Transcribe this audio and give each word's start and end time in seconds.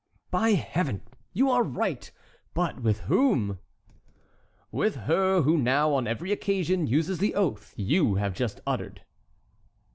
"By 0.31 0.53
Heaven! 0.53 1.03
you 1.31 1.51
are 1.51 1.61
right. 1.61 2.11
But 2.55 2.81
with 2.81 3.01
whom?" 3.01 3.59
"With 4.71 4.95
her 4.95 5.43
who 5.43 5.59
now, 5.59 5.93
on 5.93 6.07
every 6.07 6.31
occasion, 6.31 6.87
uses 6.87 7.19
the 7.19 7.35
oath 7.35 7.75
you 7.77 8.15
have 8.15 8.33
just 8.33 8.61
uttered." 8.65 9.03